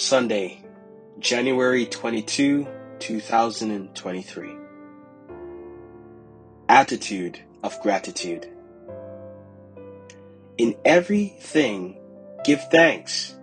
Sunday, 0.00 0.64
January 1.18 1.84
22, 1.84 2.66
2023. 3.00 4.56
Attitude 6.70 7.38
of 7.62 7.78
Gratitude. 7.82 8.48
In 10.56 10.74
everything, 10.86 12.00
give 12.44 12.66
thanks, 12.70 13.36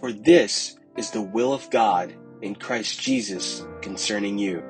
for 0.00 0.14
this 0.14 0.76
is 0.96 1.10
the 1.10 1.20
will 1.20 1.52
of 1.52 1.68
God 1.68 2.14
in 2.40 2.54
Christ 2.54 2.98
Jesus 2.98 3.62
concerning 3.82 4.38
you. 4.38 4.62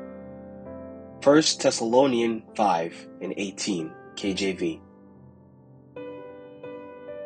1 1.22 1.42
Thessalonians 1.60 2.42
5 2.56 3.08
and 3.20 3.32
18, 3.36 3.92
KJV. 4.16 4.80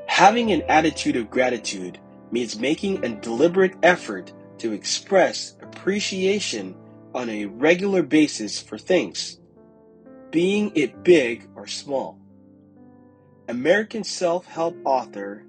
Having 0.06 0.52
an 0.52 0.62
attitude 0.68 1.16
of 1.16 1.30
gratitude 1.30 1.98
means 2.30 2.58
making 2.58 3.04
a 3.04 3.08
deliberate 3.20 3.74
effort 3.82 4.32
to 4.58 4.72
express 4.72 5.56
appreciation 5.60 6.74
on 7.14 7.28
a 7.30 7.46
regular 7.46 8.02
basis 8.02 8.60
for 8.60 8.78
things, 8.78 9.38
being 10.30 10.72
it 10.74 11.02
big 11.02 11.48
or 11.54 11.66
small. 11.66 12.18
American 13.48 14.04
self 14.04 14.46
help 14.46 14.76
author 14.84 15.44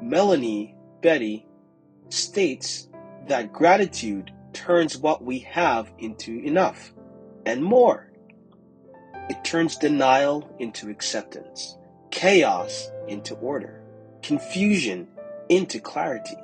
Melody 0.00 0.74
Beattie 1.00 1.46
states 2.10 2.88
that 3.26 3.52
gratitude 3.52 4.32
turns 4.52 4.96
what 4.96 5.24
we 5.24 5.40
have 5.40 5.90
into 5.98 6.38
enough 6.40 6.92
and 7.44 7.62
more. 7.62 8.10
It 9.28 9.42
turns 9.42 9.76
denial 9.76 10.54
into 10.58 10.90
acceptance, 10.90 11.76
chaos 12.10 12.88
into 13.08 13.34
order 13.36 13.84
confusion 14.24 15.06
into 15.48 15.80
clarity. 15.80 16.36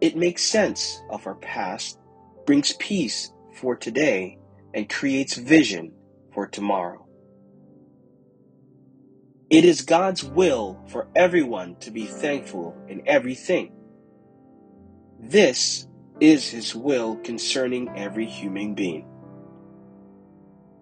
It 0.00 0.16
makes 0.16 0.42
sense 0.42 1.02
of 1.10 1.26
our 1.26 1.34
past, 1.36 1.98
brings 2.46 2.72
peace 2.74 3.32
for 3.54 3.76
today, 3.76 4.38
and 4.74 4.88
creates 4.88 5.36
vision 5.36 5.92
for 6.32 6.46
tomorrow. 6.46 7.06
It 9.50 9.64
is 9.64 9.82
God's 9.82 10.22
will 10.22 10.80
for 10.88 11.08
everyone 11.16 11.76
to 11.80 11.90
be 11.90 12.06
thankful 12.06 12.76
in 12.88 13.02
everything. 13.06 13.72
This 15.18 15.88
is 16.20 16.48
His 16.48 16.74
will 16.74 17.16
concerning 17.16 17.88
every 17.96 18.26
human 18.26 18.74
being. 18.74 19.06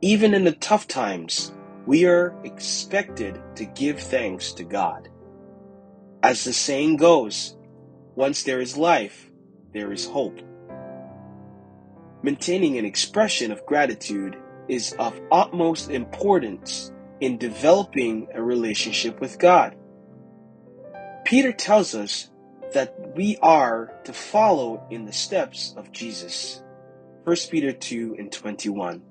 Even 0.02 0.34
in 0.34 0.44
the 0.44 0.52
tough 0.52 0.86
times, 0.86 1.52
we 1.86 2.04
are 2.04 2.38
expected 2.44 3.40
to 3.56 3.64
give 3.64 3.98
thanks 3.98 4.52
to 4.52 4.64
God. 4.64 5.08
As 6.22 6.44
the 6.44 6.52
saying 6.52 6.96
goes, 6.96 7.56
once 8.16 8.42
there 8.42 8.60
is 8.60 8.76
life, 8.76 9.30
there 9.72 9.92
is 9.92 10.06
hope. 10.06 10.40
Maintaining 12.22 12.76
an 12.76 12.84
expression 12.84 13.52
of 13.52 13.64
gratitude 13.64 14.36
is 14.68 14.94
of 14.98 15.20
utmost 15.30 15.90
importance 15.90 16.92
in 17.20 17.38
developing 17.38 18.28
a 18.34 18.42
relationship 18.42 19.20
with 19.20 19.38
God. 19.38 19.76
Peter 21.24 21.52
tells 21.52 21.94
us 21.94 22.30
that 22.72 22.94
we 23.14 23.36
are 23.40 23.92
to 24.04 24.12
follow 24.12 24.86
in 24.90 25.04
the 25.04 25.12
steps 25.12 25.74
of 25.76 25.92
Jesus. 25.92 26.62
1 27.24 27.36
Peter 27.50 27.72
2 27.72 28.16
and 28.18 28.32
21. 28.32 29.02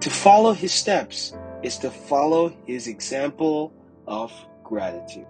To 0.00 0.10
follow 0.10 0.52
his 0.52 0.72
steps 0.72 1.34
is 1.62 1.78
to 1.78 1.90
follow 1.90 2.54
his 2.66 2.86
example 2.86 3.72
of 4.06 4.30
gratitude. 4.62 5.26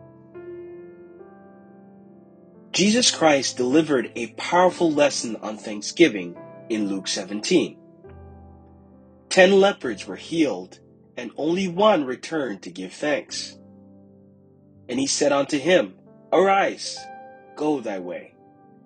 Jesus 2.74 3.12
Christ 3.12 3.56
delivered 3.56 4.10
a 4.16 4.32
powerful 4.32 4.90
lesson 4.90 5.36
on 5.36 5.56
Thanksgiving 5.56 6.36
in 6.68 6.88
Luke 6.88 7.06
17. 7.06 7.76
Ten 9.28 9.60
lepers 9.60 10.08
were 10.08 10.16
healed, 10.16 10.80
and 11.16 11.30
only 11.36 11.68
one 11.68 12.04
returned 12.04 12.62
to 12.62 12.72
give 12.72 12.92
thanks. 12.92 13.56
And 14.88 14.98
he 14.98 15.06
said 15.06 15.30
unto 15.30 15.56
him, 15.56 15.94
Arise, 16.32 16.98
go 17.54 17.78
thy 17.78 18.00
way. 18.00 18.34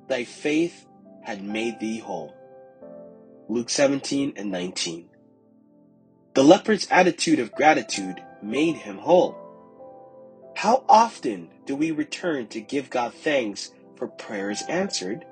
Thy 0.06 0.24
faith 0.24 0.84
had 1.22 1.42
made 1.42 1.80
thee 1.80 1.98
whole. 1.98 2.36
Luke 3.48 3.70
17 3.70 4.34
and 4.36 4.50
19. 4.50 5.08
The 6.34 6.44
leper's 6.44 6.86
attitude 6.90 7.38
of 7.38 7.54
gratitude 7.54 8.22
made 8.42 8.76
him 8.76 8.98
whole. 8.98 9.34
How 10.56 10.84
often 10.90 11.48
do 11.64 11.74
we 11.74 11.90
return 11.90 12.48
to 12.48 12.60
give 12.60 12.90
God 12.90 13.14
thanks 13.14 13.70
for 13.98 14.06
prayers 14.06 14.62
answered? 14.68 15.26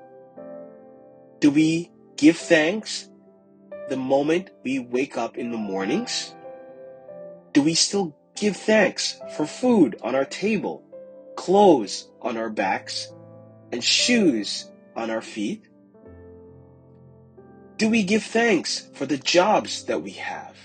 Do 1.39 1.49
we 1.49 1.89
give 2.17 2.37
thanks 2.37 3.09
the 3.89 3.97
moment 3.97 4.49
we 4.63 4.79
wake 4.79 5.17
up 5.17 5.37
in 5.37 5.51
the 5.51 5.57
mornings? 5.57 6.35
Do 7.53 7.63
we 7.63 7.73
still 7.73 8.15
give 8.35 8.57
thanks 8.57 9.19
for 9.35 9.45
food 9.45 9.97
on 10.03 10.13
our 10.13 10.25
table, 10.25 10.83
clothes 11.35 12.09
on 12.21 12.37
our 12.37 12.49
backs, 12.49 13.07
and 13.71 13.83
shoes 13.83 14.69
on 14.95 15.09
our 15.09 15.21
feet? 15.21 15.63
Do 17.77 17.89
we 17.89 18.03
give 18.03 18.23
thanks 18.23 18.89
for 18.93 19.05
the 19.05 19.17
jobs 19.17 19.85
that 19.85 20.01
we 20.01 20.11
have? 20.11 20.55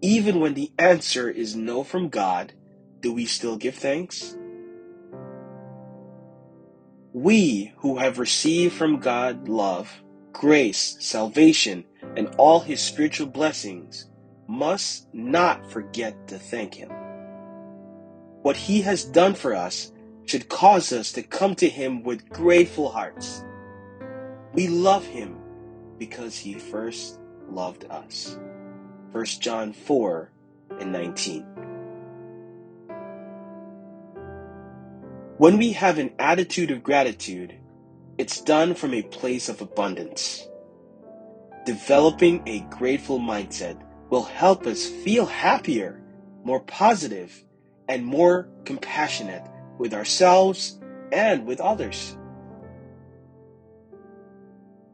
Even 0.00 0.40
when 0.40 0.54
the 0.54 0.72
answer 0.78 1.28
is 1.28 1.56
no 1.56 1.82
from 1.82 2.08
God, 2.08 2.52
do 3.00 3.12
we 3.12 3.26
still 3.26 3.56
give 3.56 3.74
thanks? 3.74 4.36
We 7.16 7.72
who 7.78 7.96
have 7.96 8.18
received 8.18 8.74
from 8.74 8.98
God 8.98 9.48
love, 9.48 10.02
grace, 10.34 10.98
salvation, 11.00 11.86
and 12.14 12.28
all 12.36 12.60
his 12.60 12.82
spiritual 12.82 13.28
blessings 13.28 14.10
must 14.46 15.08
not 15.14 15.72
forget 15.72 16.28
to 16.28 16.38
thank 16.38 16.74
him. 16.74 16.90
What 18.42 18.58
he 18.58 18.82
has 18.82 19.02
done 19.02 19.32
for 19.32 19.54
us 19.54 19.92
should 20.26 20.50
cause 20.50 20.92
us 20.92 21.10
to 21.12 21.22
come 21.22 21.54
to 21.54 21.70
him 21.70 22.02
with 22.02 22.28
grateful 22.28 22.90
hearts. 22.90 23.42
We 24.52 24.68
love 24.68 25.06
him 25.06 25.38
because 25.96 26.36
he 26.36 26.52
first 26.52 27.18
loved 27.48 27.86
us. 27.88 28.38
1 29.12 29.24
John 29.24 29.72
4 29.72 30.30
and 30.80 30.92
19. 30.92 31.75
When 35.38 35.58
we 35.58 35.72
have 35.72 35.98
an 35.98 36.12
attitude 36.18 36.70
of 36.70 36.82
gratitude, 36.82 37.52
it's 38.16 38.40
done 38.40 38.74
from 38.74 38.94
a 38.94 39.02
place 39.02 39.50
of 39.50 39.60
abundance. 39.60 40.48
Developing 41.66 42.42
a 42.46 42.60
grateful 42.70 43.20
mindset 43.20 43.78
will 44.08 44.22
help 44.22 44.66
us 44.66 44.86
feel 44.86 45.26
happier, 45.26 46.00
more 46.42 46.60
positive, 46.60 47.44
and 47.86 48.02
more 48.02 48.48
compassionate 48.64 49.46
with 49.76 49.92
ourselves 49.92 50.80
and 51.12 51.44
with 51.44 51.60
others. 51.60 52.16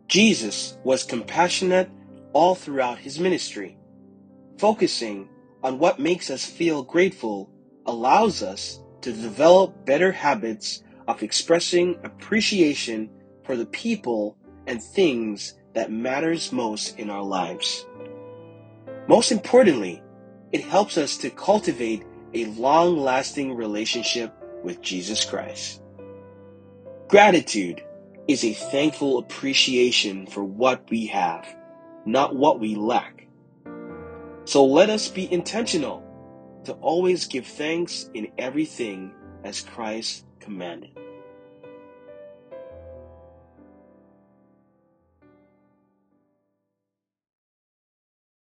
Jesus 0.08 0.76
was 0.82 1.04
compassionate 1.04 1.88
all 2.32 2.56
throughout 2.56 2.98
his 2.98 3.20
ministry. 3.20 3.78
Focusing 4.58 5.28
on 5.62 5.78
what 5.78 6.00
makes 6.00 6.30
us 6.30 6.44
feel 6.44 6.82
grateful 6.82 7.48
allows 7.86 8.42
us 8.42 8.81
to 9.02 9.12
develop 9.12 9.84
better 9.84 10.12
habits 10.12 10.82
of 11.08 11.22
expressing 11.22 11.98
appreciation 12.04 13.10
for 13.44 13.56
the 13.56 13.66
people 13.66 14.36
and 14.66 14.82
things 14.82 15.54
that 15.74 15.90
matters 15.90 16.52
most 16.52 16.98
in 16.98 17.10
our 17.10 17.22
lives. 17.22 17.86
Most 19.08 19.32
importantly, 19.32 20.02
it 20.52 20.62
helps 20.62 20.96
us 20.96 21.16
to 21.18 21.30
cultivate 21.30 22.04
a 22.34 22.44
long-lasting 22.46 23.54
relationship 23.54 24.32
with 24.62 24.80
Jesus 24.80 25.24
Christ. 25.24 25.82
Gratitude 27.08 27.82
is 28.28 28.44
a 28.44 28.52
thankful 28.52 29.18
appreciation 29.18 30.26
for 30.26 30.44
what 30.44 30.88
we 30.90 31.06
have, 31.06 31.46
not 32.06 32.36
what 32.36 32.60
we 32.60 32.74
lack. 32.74 33.26
So 34.44 34.64
let 34.64 34.88
us 34.88 35.08
be 35.08 35.30
intentional 35.32 36.02
to 36.64 36.72
always 36.74 37.26
give 37.26 37.46
thanks 37.46 38.10
in 38.14 38.28
everything 38.38 39.12
as 39.44 39.60
Christ 39.60 40.24
commanded. 40.40 41.01